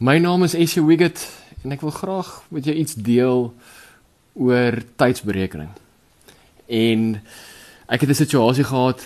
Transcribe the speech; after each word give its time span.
My 0.00 0.16
naam 0.16 0.46
is 0.46 0.54
Essie 0.56 0.80
Wiggett 0.80 1.20
en 1.60 1.74
ek 1.74 1.82
wil 1.84 1.92
graag 1.92 2.28
met 2.48 2.64
jou 2.64 2.72
iets 2.72 2.94
deel 2.96 3.42
oor 4.32 4.78
tydsberekening. 4.96 5.68
En 6.72 7.20
ek 7.84 8.00
het 8.00 8.08
'n 8.08 8.22
situasie 8.24 8.64
gehad 8.64 9.04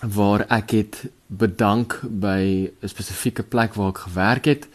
waar 0.00 0.46
ek 0.48 0.70
het 0.70 1.04
bedank 1.28 2.00
by 2.00 2.72
'n 2.80 2.88
spesifieke 2.88 3.42
plek 3.42 3.74
waar 3.74 3.92
ek 3.92 3.98
gewerk 4.08 4.44
het. 4.44 4.68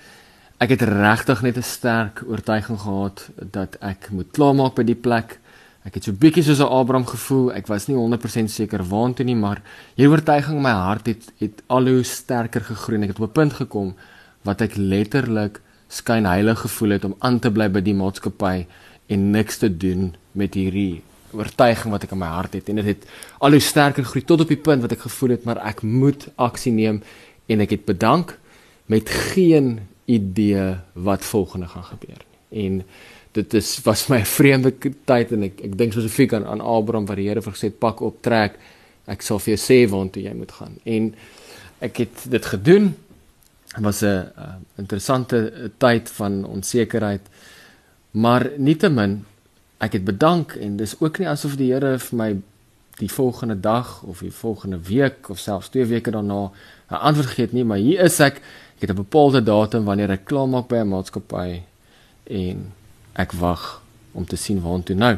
Ek 0.60 0.70
het 0.70 0.82
regtig 0.82 1.42
net 1.42 1.58
'n 1.58 1.66
sterk 1.66 2.22
oortuiging 2.28 2.80
gehad 2.80 3.30
dat 3.52 3.78
ek 3.82 4.12
moet 4.12 4.32
klaarmaak 4.32 4.76
by 4.76 4.84
die 4.84 5.02
plek. 5.08 5.40
Ek 5.86 5.94
het 5.94 6.04
so 6.04 6.12
bietjie 6.12 6.44
soos 6.44 6.60
'n 6.60 6.70
Abraham 6.70 7.06
gevoel. 7.06 7.54
Ek 7.54 7.68
was 7.68 7.88
nie 7.88 7.98
100% 7.98 8.52
seker 8.52 8.84
waartoe 8.84 9.26
nie, 9.26 9.36
maar 9.36 9.62
hierdie 9.96 10.14
oortuiging 10.14 10.56
in 10.56 10.62
my 10.62 10.72
hart 10.72 11.06
het 11.06 11.32
het 11.40 11.64
al 11.68 11.88
hoe 11.88 12.04
sterker 12.04 12.62
gegroei. 12.62 13.02
Ek 13.02 13.08
het 13.08 13.20
op 13.20 13.30
'n 13.30 13.34
punt 13.34 13.54
gekom 13.54 13.96
wat 14.48 14.62
ek 14.62 14.78
letterlik 14.78 15.60
skyn 15.90 16.28
heilig 16.30 16.62
gevoel 16.64 16.96
het 16.98 17.06
om 17.08 17.16
aan 17.26 17.40
te 17.42 17.52
bly 17.52 17.68
by 17.74 17.82
die 17.84 17.98
maatskappy 17.98 18.66
en 19.10 19.30
niks 19.34 19.58
te 19.58 19.70
doen 19.70 20.14
met 20.38 20.54
hierdie 20.54 21.02
oortuiging 21.34 21.94
wat 21.94 22.06
ek 22.06 22.14
in 22.16 22.22
my 22.22 22.30
hart 22.30 22.56
het. 22.58 22.70
En 22.70 22.80
dit 22.82 22.90
het 22.90 23.06
al 23.42 23.58
hoe 23.58 23.62
sterker 23.64 24.06
gegroei 24.06 24.26
tot 24.26 24.46
op 24.46 24.52
die 24.54 24.62
punt 24.62 24.86
wat 24.86 24.94
ek 24.96 25.06
gevoel 25.08 25.36
het 25.36 25.46
maar 25.50 25.62
ek 25.66 25.84
moet 25.86 26.28
aksie 26.38 26.74
neem 26.74 27.02
en 27.50 27.66
ek 27.66 27.74
het 27.78 27.86
bedank 27.90 28.36
met 28.90 29.10
geen 29.34 29.80
idee 30.10 30.76
wat 30.94 31.26
volgende 31.26 31.70
gaan 31.70 31.86
gebeur 31.92 32.22
nie. 32.22 32.66
En 32.66 32.82
dit 33.38 33.54
is 33.54 33.76
was 33.86 34.08
my 34.10 34.24
vreemde 34.38 34.74
tyd 35.10 35.34
en 35.38 35.50
ek 35.50 35.62
ek 35.70 35.78
dink 35.78 35.94
spesifiek 35.94 36.34
aan 36.38 36.48
aan 36.50 36.66
Abraham 36.66 37.10
wat 37.10 37.22
die 37.22 37.30
Here 37.30 37.46
vir 37.46 37.58
gesê 37.58 37.70
het 37.70 37.82
pak 37.82 38.02
op 38.06 38.22
trek. 38.26 38.58
Ek 39.10 39.26
sal 39.26 39.42
vir 39.42 39.56
jou 39.56 39.62
sê 39.62 39.84
waartoe 39.90 40.26
jy 40.26 40.34
moet 40.38 40.54
gaan. 40.54 40.78
En 40.86 41.14
ek 41.86 42.04
het 42.06 42.26
dit 42.30 42.50
gedoen 42.54 42.92
was 43.78 44.02
'n 44.02 44.06
uh, 44.06 44.56
interessante 44.76 45.72
tyd 45.78 46.10
van 46.10 46.46
onsekerheid. 46.46 47.22
Maar 48.12 48.50
nietemin 48.58 49.26
ek 49.78 49.94
het 49.94 50.04
bedank 50.04 50.52
en 50.52 50.78
dis 50.78 50.96
ook 51.00 51.20
nie 51.20 51.28
asof 51.28 51.56
die 51.56 51.72
Here 51.72 52.00
vir 52.00 52.18
my 52.18 52.42
die 53.00 53.12
volgende 53.12 53.60
dag 53.60 54.02
of 54.04 54.20
die 54.20 54.32
volgende 54.32 54.80
week 54.80 55.30
of 55.30 55.40
selfs 55.40 55.70
twee 55.70 55.86
weke 55.86 56.12
daarna 56.12 56.52
'n 56.90 56.96
antwoord 56.96 57.28
gegee 57.28 57.46
het 57.46 57.54
nie, 57.54 57.64
maar 57.64 57.78
hier 57.78 58.00
is 58.00 58.20
ek. 58.20 58.36
Ek 58.76 58.82
het 58.82 58.90
'n 58.90 58.96
bepaalde 58.96 59.44
datum 59.44 59.86
wanneer 59.86 60.10
ek 60.10 60.26
klaar 60.26 60.48
maak 60.48 60.68
by 60.68 60.76
'n 60.76 60.88
maatskappy 60.88 61.62
en 62.24 62.74
ek 63.14 63.32
wag 63.32 63.82
om 64.12 64.26
te 64.26 64.36
sien 64.36 64.62
waartoe 64.62 64.96
nou. 64.96 65.18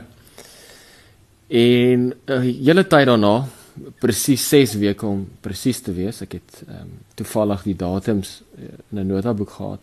En 1.48 2.00
'n 2.08 2.16
uh, 2.26 2.40
hele 2.66 2.88
tyd 2.88 3.06
daarna 3.06 3.48
presies 4.00 4.50
6 4.50 4.74
weke 4.82 5.06
om 5.06 5.28
presies 5.42 5.82
te 5.82 5.94
wees. 5.94 6.22
Ek 6.22 6.34
het 6.40 6.64
ehm 6.68 6.82
um, 6.82 6.96
toevallig 7.16 7.64
die 7.64 7.76
datums 7.76 8.42
eh, 8.58 8.72
in 8.92 9.00
'n 9.00 9.08
notaboek 9.08 9.50
gehad. 9.50 9.80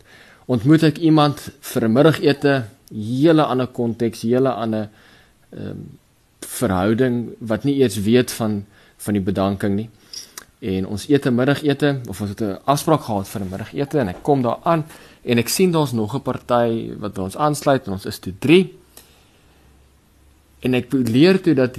Ontmoet 0.46 0.82
ek 0.82 0.98
iemand 0.98 1.50
vir 1.60 1.84
'n 1.84 1.92
middagete, 1.92 2.64
hele 2.90 3.44
ander 3.44 3.66
konteks, 3.66 4.22
hele 4.22 4.50
ander 4.50 4.88
ehm 5.50 5.70
um, 5.70 5.98
verhouding 6.40 7.34
wat 7.40 7.64
nie 7.64 7.76
eers 7.82 7.96
weet 8.00 8.30
van 8.32 8.64
van 8.96 9.14
die 9.14 9.22
bedanking 9.22 9.74
nie. 9.76 9.90
En 10.58 10.86
ons 10.86 11.08
eet 11.08 11.26
'n 11.26 11.34
middagete 11.34 12.00
of 12.08 12.20
ons 12.20 12.30
het 12.30 12.42
'n 12.42 12.58
afspraak 12.64 13.02
gehad 13.02 13.28
vir 13.28 13.40
'n 13.42 13.50
middagete 13.50 13.98
en 13.98 14.08
ek 14.08 14.22
kom 14.22 14.42
daar 14.42 14.58
aan 14.62 14.84
en 15.22 15.38
ek 15.38 15.48
sien 15.48 15.70
daar's 15.70 15.92
nog 15.92 16.14
'n 16.14 16.22
party 16.22 16.94
wat 16.98 17.14
by 17.14 17.20
ons 17.20 17.36
aansluit 17.36 17.86
en 17.86 17.92
ons 17.92 18.06
is 18.06 18.18
toe 18.18 18.32
3. 18.38 18.74
En 20.60 20.74
ek 20.74 20.92
leer 20.92 21.40
toe 21.40 21.54
dat 21.54 21.78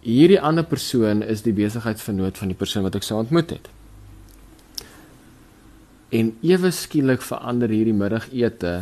hierdie 0.00 0.40
ander 0.40 0.64
persoon 0.64 1.22
is 1.22 1.42
die 1.44 1.52
besigheidsvernoot 1.52 2.38
van 2.40 2.52
die 2.52 2.56
persoon 2.56 2.86
wat 2.86 2.96
ek 2.96 3.04
sou 3.04 3.18
ontmoet 3.20 3.52
het. 3.56 3.68
En 6.10 6.32
ewe 6.42 6.72
skielik 6.74 7.22
verander 7.22 7.70
hierdie 7.70 7.94
middagete 7.94 8.72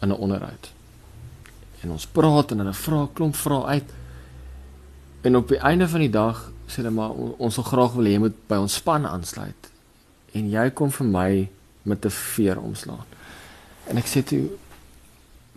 in 0.00 0.08
'n 0.08 0.16
onderhoud. 0.16 0.70
En 1.82 1.90
ons 1.90 2.06
praat 2.06 2.50
en 2.50 2.58
hulle 2.58 2.72
vra 2.72 3.08
klomp 3.12 3.36
vrae 3.36 3.64
uit. 3.64 3.90
En 5.22 5.36
op 5.36 5.48
die 5.48 5.58
einde 5.58 5.88
van 5.88 6.00
die 6.00 6.10
dag 6.10 6.52
sê 6.66 6.76
hulle 6.76 6.90
maar 6.90 7.10
ons 7.38 7.56
wil 7.56 7.64
graag 7.64 7.92
wil 7.92 8.04
hê 8.04 8.12
jy 8.12 8.18
moet 8.18 8.36
by 8.48 8.56
ons 8.56 8.74
span 8.74 9.06
aansluit. 9.06 9.70
En 10.32 10.50
jy 10.50 10.70
kom 10.70 10.90
vir 10.90 11.06
my 11.06 11.48
met 11.82 12.04
'n 12.04 12.10
veer 12.10 12.60
omslaan. 12.60 13.06
En 13.88 13.96
ek 13.96 14.06
sê 14.06 14.24
toe 14.24 14.48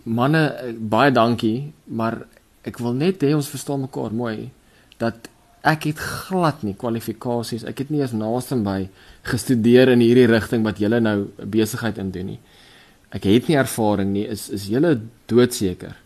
manne 0.02 0.74
baie 0.78 1.12
dankie, 1.12 1.72
maar 1.84 2.26
ek 2.62 2.78
wil 2.78 2.92
net 2.92 3.22
hê 3.22 3.34
ons 3.34 3.48
verstaan 3.48 3.80
mekaar 3.80 4.12
mooi 4.12 4.50
dat 4.98 5.28
ek 5.66 5.88
het 5.90 5.98
glad 5.98 6.62
nie 6.62 6.74
kwalifikasies. 6.78 7.64
Ek 7.68 7.82
het 7.82 7.90
nie 7.90 8.00
eens 8.02 8.14
naaste 8.16 8.56
by 8.62 8.88
gestudeer 9.26 9.92
in 9.92 10.02
hierdie 10.04 10.28
rigting 10.30 10.64
wat 10.66 10.80
julle 10.82 11.00
nou 11.02 11.28
besigheid 11.42 11.98
in 11.98 12.12
doen 12.14 12.32
nie. 12.34 12.40
Ek 13.14 13.26
het 13.28 13.48
nie 13.48 13.58
ervaring 13.58 14.12
nie. 14.12 14.26
Is 14.28 14.48
is 14.54 14.68
julle 14.70 14.94
doodseker? 15.30 15.96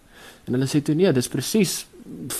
En 0.46 0.56
hulle 0.56 0.68
sê 0.70 0.82
toe 0.82 0.96
nee, 0.98 1.12
dis 1.12 1.30
presies 1.30 1.82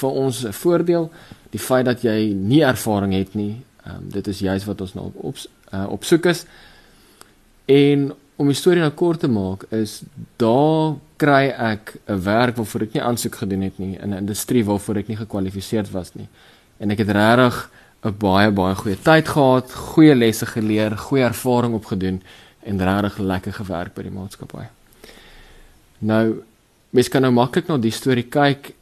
vir 0.01 0.11
ons 0.11 0.45
'n 0.45 0.53
voordeel 0.53 1.11
die 1.51 1.61
feit 1.61 1.87
dat 1.87 2.03
jy 2.03 2.33
nie 2.35 2.63
ervaring 2.65 3.13
het 3.13 3.35
nie. 3.35 3.63
Ehm 3.85 3.97
um, 3.97 4.11
dit 4.11 4.27
is 4.27 4.39
juist 4.39 4.67
wat 4.67 4.81
ons 4.81 4.95
nou 4.95 5.07
op 5.07 5.25
op, 5.25 5.37
uh, 5.75 5.87
op 5.89 6.05
soek 6.05 6.27
is. 6.27 6.47
En 7.67 8.13
om 8.37 8.49
die 8.49 8.57
storie 8.57 8.81
nou 8.83 8.93
kort 8.97 9.23
te 9.23 9.29
maak 9.31 9.67
is 9.75 10.01
daar 10.41 10.97
kry 11.21 11.53
ek 11.53 11.97
'n 12.09 12.23
werk 12.25 12.57
waarvoor 12.57 12.83
ek 12.83 12.95
nie 12.95 13.03
aansoek 13.03 13.35
gedoen 13.35 13.63
het 13.63 13.79
nie 13.79 13.99
in 13.99 14.11
'n 14.11 14.19
industrie 14.25 14.65
waarvoor 14.65 14.97
ek 14.97 15.09
nie 15.09 15.17
gekwalifiseerd 15.17 15.91
was 15.91 16.15
nie. 16.15 16.29
En 16.79 16.91
ek 16.91 16.99
het 16.99 17.09
regtig 17.09 17.71
'n 18.05 18.17
baie 18.19 18.51
baie 18.51 18.75
goeie 18.75 18.97
tyd 18.97 19.29
gehad, 19.29 19.73
goeie 19.73 20.15
lesse 20.15 20.47
geleer, 20.47 20.97
goeie 20.97 21.25
ervaring 21.25 21.75
opgedoen 21.75 22.23
en 22.63 22.79
regtig 22.79 23.19
lekker 23.19 23.53
gewerk 23.53 23.95
by 23.95 24.03
die 24.03 24.11
maatskappy. 24.11 24.67
Nou 25.99 26.43
mens 26.91 27.09
kan 27.09 27.23
nou 27.23 27.33
maklik 27.33 27.69
na 27.69 27.79
die 27.79 27.91
storie 27.91 28.29
kyk 28.29 28.75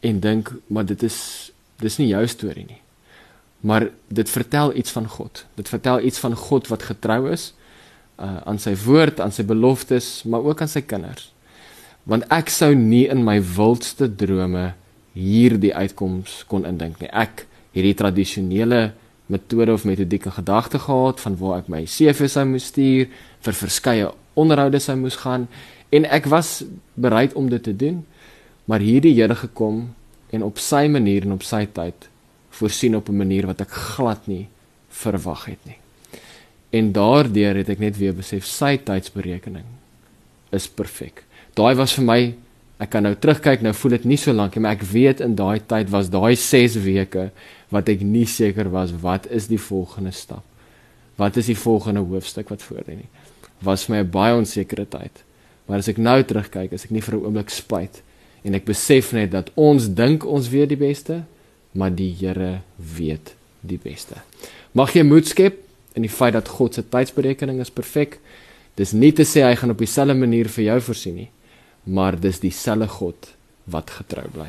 en 0.00 0.20
dink 0.20 0.52
maar 0.66 0.84
dit 0.84 1.02
is 1.02 1.50
dis 1.78 1.98
nie 1.98 2.08
jou 2.08 2.26
storie 2.26 2.66
nie. 2.66 2.80
Maar 3.60 3.88
dit 4.08 4.30
vertel 4.30 4.74
iets 4.74 4.90
van 4.90 5.08
God. 5.08 5.44
Dit 5.54 5.68
vertel 5.68 6.00
iets 6.00 6.18
van 6.18 6.34
God 6.34 6.68
wat 6.68 6.82
getrou 6.82 7.30
is 7.32 7.52
uh, 8.18 8.40
aan 8.44 8.58
sy 8.58 8.74
woord, 8.84 9.20
aan 9.20 9.32
sy 9.32 9.44
beloftes, 9.44 10.24
maar 10.24 10.44
ook 10.44 10.60
aan 10.60 10.68
sy 10.68 10.80
kinders 10.80 11.32
want 12.06 12.26
ek 12.32 12.50
sou 12.54 12.70
nie 12.78 13.04
in 13.10 13.24
my 13.26 13.40
wildste 13.56 14.06
drome 14.18 14.70
hierdie 15.16 15.72
uitkoms 15.74 16.44
kon 16.50 16.66
indink 16.68 17.00
nie. 17.02 17.10
Ek 17.10 17.44
hierdie 17.74 17.96
tradisionele 17.98 18.92
metode 19.32 19.74
of 19.74 19.86
metodiek 19.88 20.28
in 20.28 20.36
gedagte 20.36 20.78
gehad 20.84 21.22
van 21.24 21.38
waar 21.40 21.62
ek 21.64 21.70
my 21.72 21.82
CV 21.90 22.28
sou 22.30 22.44
moet 22.46 22.62
stuur, 22.62 23.08
vir 23.42 23.58
verskeie 23.58 24.10
onderhoude 24.38 24.78
sou 24.82 24.94
moes 25.00 25.18
gaan 25.24 25.48
en 25.94 26.06
ek 26.06 26.28
was 26.30 26.60
bereid 26.94 27.34
om 27.34 27.50
dit 27.50 27.62
te 27.62 27.74
doen. 27.74 28.04
Maar 28.66 28.82
hierdie 28.82 29.14
Here 29.14 29.34
gekom 29.34 29.88
en 30.34 30.46
op 30.46 30.62
sy 30.62 30.86
manier 30.90 31.26
en 31.26 31.34
op 31.38 31.46
sy 31.46 31.64
tyd 31.66 32.08
voorsien 32.56 32.96
op 32.96 33.08
'n 33.08 33.18
manier 33.18 33.46
wat 33.46 33.60
ek 33.60 33.70
glad 33.70 34.26
nie 34.26 34.46
verwag 34.88 35.44
het 35.46 35.62
nie. 35.66 35.78
En 36.76 36.92
daardeur 36.92 37.56
het 37.60 37.70
ek 37.72 37.82
net 37.82 37.98
weer 38.00 38.14
besef 38.16 38.46
sy 38.48 38.76
tydsberekening 38.84 39.66
is 40.56 40.66
perfek. 40.68 41.22
Daai 41.56 41.74
was 41.78 41.94
vir 41.96 42.06
my 42.06 42.20
ek 42.82 42.90
kan 42.92 43.06
nou 43.06 43.14
terugkyk 43.16 43.62
nou 43.64 43.72
voel 43.72 43.94
dit 43.96 44.08
nie 44.12 44.18
so 44.20 44.34
lank 44.36 44.56
nie 44.56 44.62
maar 44.66 44.76
ek 44.76 44.84
weet 44.90 45.22
in 45.24 45.36
daai 45.38 45.62
tyd 45.64 45.88
was 45.94 46.10
daai 46.12 46.34
6 46.36 46.76
weke 46.84 47.30
wat 47.72 47.88
ek 47.88 48.02
nie 48.04 48.26
seker 48.28 48.68
was 48.74 48.92
wat 49.00 49.28
is 49.32 49.48
die 49.48 49.60
volgende 49.60 50.12
stap? 50.12 50.44
Wat 51.16 51.38
is 51.40 51.48
die 51.48 51.56
volgende 51.56 52.04
hoofstuk 52.04 52.50
wat 52.52 52.64
voor 52.66 52.84
lê 52.84 52.98
nie? 53.00 53.10
Was 53.64 53.88
my 53.88 54.02
'n 54.02 54.10
baie 54.10 54.34
onsekere 54.36 54.84
tyd. 54.84 55.24
Maar 55.66 55.78
as 55.78 55.88
ek 55.88 55.98
nou 55.98 56.22
terugkyk 56.22 56.72
is 56.72 56.84
ek 56.84 56.90
nie 56.90 57.00
vir 57.00 57.16
'n 57.16 57.24
oomblik 57.24 57.50
spyt. 57.50 58.02
En 58.44 58.54
ek 58.54 58.64
besef 58.64 59.12
net 59.12 59.30
dat 59.30 59.50
ons 59.54 59.88
dink 59.88 60.24
ons 60.24 60.48
weet 60.48 60.68
die 60.68 60.76
beste 60.76 61.24
maar 61.72 61.90
die 61.90 62.14
Here 62.20 62.60
weet 62.76 63.34
die 63.60 63.78
beste. 63.78 64.14
Mag 64.72 64.92
jy 64.92 65.02
moed 65.02 65.26
skep 65.26 65.65
in 65.96 66.04
die 66.04 66.12
feit 66.12 66.36
dat 66.36 66.48
God 66.48 66.76
se 66.76 66.84
tydsberekening 66.84 67.62
is 67.64 67.72
perfek 67.72 68.20
dis 68.76 68.92
nie 68.92 69.12
te 69.16 69.24
sê 69.24 69.46
hy 69.46 69.56
gaan 69.56 69.72
op 69.72 69.80
dieselfde 69.80 70.18
manier 70.18 70.50
vir 70.52 70.70
jou 70.70 70.78
voorsien 70.90 71.16
nie 71.22 71.30
maar 71.86 72.18
dis 72.20 72.40
dieselfde 72.42 72.88
God 72.88 73.32
wat 73.70 73.90
getrou 73.90 74.26
bly. 74.34 74.48